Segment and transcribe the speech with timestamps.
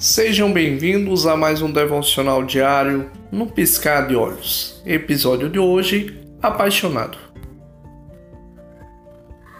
[0.00, 4.80] Sejam bem-vindos a mais um devocional diário no piscar de olhos.
[4.86, 7.18] Episódio de hoje: Apaixonado.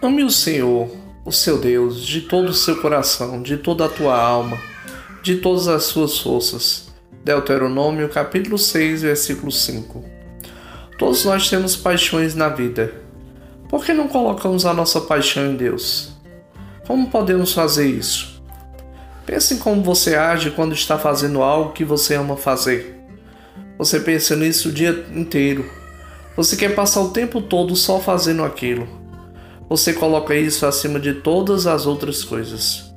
[0.00, 0.88] Ame o Senhor,
[1.22, 4.56] o seu Deus, de todo o seu coração, de toda a tua alma,
[5.22, 6.90] de todas as suas forças.
[7.22, 10.02] Deuteronômio capítulo 6, versículo 5.
[10.98, 12.90] Todos nós temos paixões na vida.
[13.68, 16.14] Por que não colocamos a nossa paixão em Deus?
[16.86, 18.31] Como podemos fazer isso?
[19.24, 23.00] Pense em como você age quando está fazendo algo que você ama fazer.
[23.78, 25.64] Você pensa nisso o dia inteiro.
[26.36, 28.88] Você quer passar o tempo todo só fazendo aquilo.
[29.68, 32.92] Você coloca isso acima de todas as outras coisas.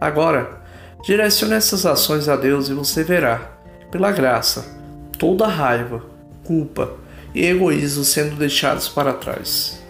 [0.00, 0.62] Agora,
[1.04, 3.52] direcione essas ações a Deus e você verá,
[3.90, 4.76] pela graça,
[5.18, 6.02] toda raiva,
[6.44, 6.94] culpa
[7.34, 9.85] e egoísmo sendo deixados para trás.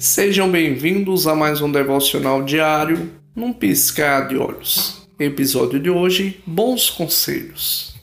[0.00, 5.08] Sejam bem-vindos a mais um devocional diário, num piscar de olhos.
[5.18, 7.96] Episódio de hoje: Bons Conselhos.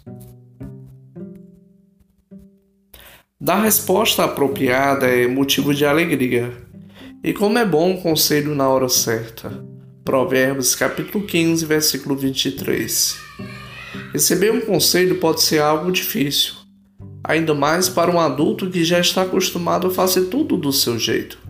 [3.40, 6.52] Dar resposta apropriada é motivo de alegria.
[7.23, 9.64] E como é bom o conselho na hora certa.
[10.04, 13.18] Provérbios capítulo 15, versículo 23.
[14.12, 16.56] Receber um conselho pode ser algo difícil,
[17.23, 21.45] ainda mais para um adulto que já está acostumado a fazer tudo do seu jeito.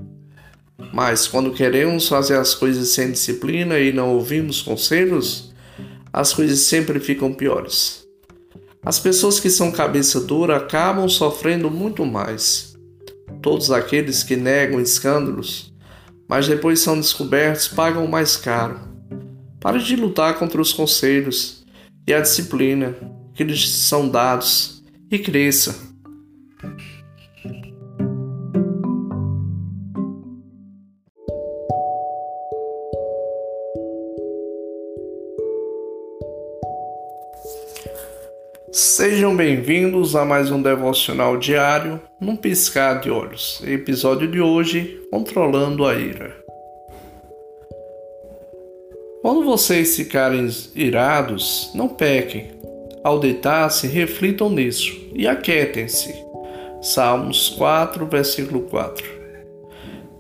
[0.94, 5.54] Mas quando queremos fazer as coisas sem disciplina e não ouvimos conselhos,
[6.12, 8.06] as coisas sempre ficam piores.
[8.86, 12.76] As pessoas que são cabeça dura acabam sofrendo muito mais.
[13.42, 15.73] Todos aqueles que negam escândalos,
[16.28, 18.80] mas depois são descobertos, pagam mais caro.
[19.60, 21.66] Pare de lutar contra os conselhos
[22.08, 22.95] e a disciplina
[23.34, 25.76] que lhes são dados e cresça.
[38.77, 43.63] Sejam bem-vindos a mais um devocional diário, num piscar de olhos.
[43.65, 46.36] Episódio de hoje: Controlando a ira.
[49.21, 52.52] Quando vocês ficarem irados, não pequem.
[53.02, 56.13] Ao deitar-se, reflitam nisso e aquietem-se.
[56.81, 59.05] Salmos 4, versículo 4.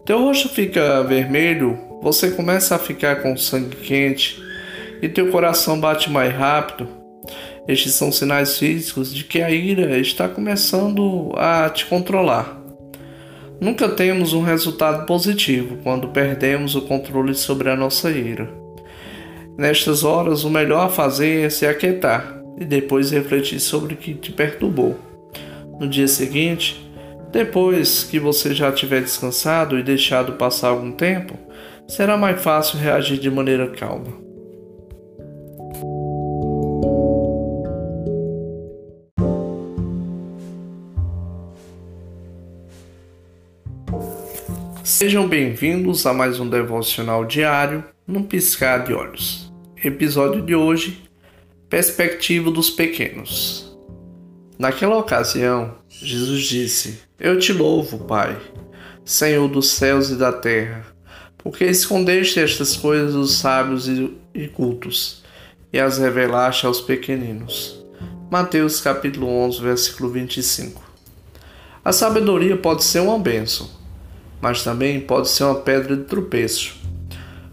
[0.05, 4.41] Teu rosto fica vermelho, você começa a ficar com sangue quente
[5.01, 7.03] e teu coração bate mais rápido
[7.67, 12.61] estes são sinais físicos de que a ira está começando a te controlar.
[13.59, 18.49] Nunca temos um resultado positivo quando perdemos o controle sobre a nossa ira.
[19.57, 24.13] Nestas horas, o melhor a fazer é se aquietar e depois refletir sobre o que
[24.13, 24.99] te perturbou.
[25.79, 26.85] No dia seguinte,
[27.31, 31.37] depois que você já tiver descansado e deixado passar algum tempo,
[31.87, 34.25] será mais fácil reagir de maneira calma.
[44.95, 49.51] Sejam bem-vindos a mais um devocional diário, num piscar de olhos.
[49.83, 51.03] Episódio de hoje:
[51.69, 53.77] Perspectiva dos pequenos.
[54.57, 58.39] Naquela ocasião, Jesus disse: Eu te louvo, Pai,
[59.03, 60.85] Senhor dos céus e da terra,
[61.39, 65.25] porque escondeste estas coisas dos sábios e cultos
[65.73, 67.85] e as revelaste aos pequeninos.
[68.31, 70.81] Mateus capítulo 11, versículo 25.
[71.83, 73.83] A sabedoria pode ser uma bênção
[74.45, 76.75] mas também pode ser uma pedra de tropeço.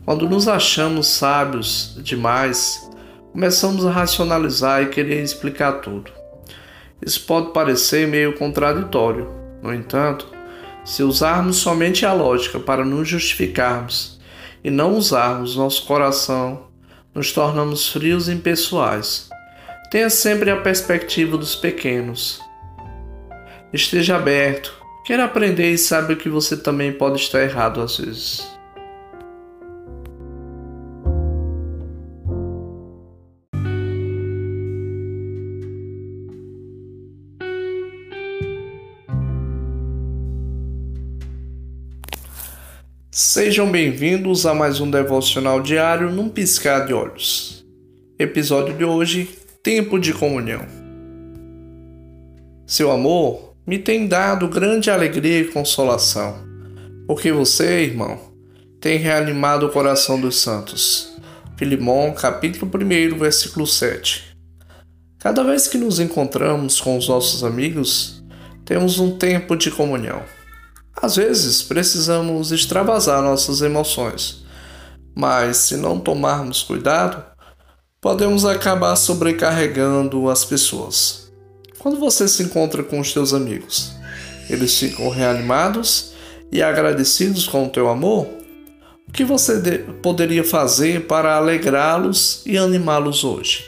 [0.05, 2.87] Quando nos achamos sábios demais,
[3.33, 6.13] começamos a racionalizar e querer explicar tudo.
[7.01, 9.33] Isso pode parecer meio contraditório,
[9.63, 10.29] no entanto,
[10.85, 14.21] se usarmos somente a lógica para nos justificarmos
[14.63, 16.65] e não usarmos nosso coração,
[17.15, 19.31] nos tornamos frios e impessoais.
[19.91, 22.39] Tenha sempre a perspectiva dos pequenos.
[23.73, 28.47] Esteja aberto Queira aprender e sabe que você também pode estar errado às vezes.
[43.11, 47.67] Sejam bem-vindos a mais um devocional diário num piscar de olhos.
[48.21, 49.29] Episódio de hoje:
[49.65, 50.65] Tempo de comunhão.
[52.65, 56.37] Seu amor me tem dado grande alegria e consolação,
[57.07, 58.19] porque você, irmão,
[58.81, 61.13] tem reanimado o coração dos santos.
[61.57, 64.37] Filimão, capítulo 1, versículo 7.
[65.21, 68.25] Cada vez que nos encontramos com os nossos amigos,
[68.65, 70.23] temos um tempo de comunhão.
[71.01, 74.45] Às vezes precisamos extravasar nossas emoções,
[75.15, 77.25] mas se não tomarmos cuidado,
[78.01, 81.22] podemos acabar sobrecarregando as pessoas.
[81.83, 83.93] Quando você se encontra com os teus amigos,
[84.49, 86.13] eles ficam reanimados
[86.53, 88.29] e agradecidos com o teu amor?
[89.09, 93.65] O que você poderia fazer para alegrá-los e animá-los hoje?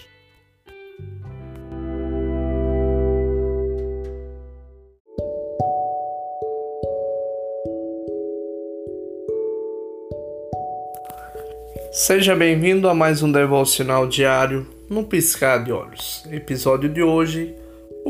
[11.90, 16.24] Seja bem-vindo a mais um devocional diário no piscar de olhos.
[16.30, 17.63] Episódio de hoje: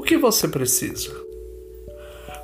[0.05, 1.11] que você precisa?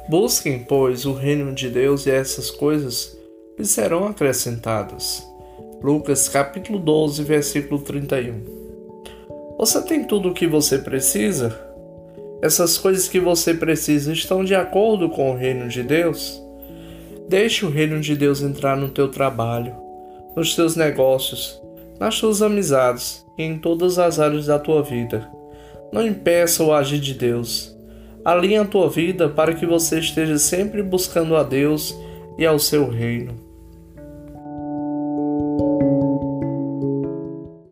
[0.09, 3.17] Busquem, pois, o reino de Deus e essas coisas
[3.59, 5.23] lhe serão acrescentadas.
[5.83, 8.43] Lucas capítulo 12, versículo 31.
[9.59, 11.57] Você tem tudo o que você precisa?
[12.43, 16.43] Essas coisas que você precisa estão de acordo com o reino de Deus?
[17.29, 19.91] Deixe o reino de Deus entrar no teu trabalho
[20.35, 21.61] nos teus negócios,
[21.99, 25.31] nas tuas amizades e em todas as áreas da tua vida.
[25.93, 27.77] Não impeça o agir de Deus.
[28.25, 31.97] Alinhe a tua vida para que você esteja sempre buscando a Deus
[32.39, 33.50] e ao seu reino.